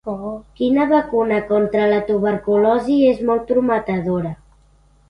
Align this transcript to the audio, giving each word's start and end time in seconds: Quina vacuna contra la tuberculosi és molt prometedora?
Quina 0.61 0.87
vacuna 0.91 1.37
contra 1.51 1.85
la 1.93 2.01
tuberculosi 2.09 2.99
és 3.13 3.25
molt 3.31 3.47
prometedora? 3.53 4.35